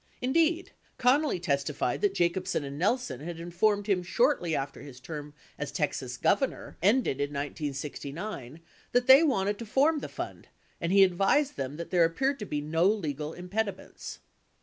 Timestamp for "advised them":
11.03-11.77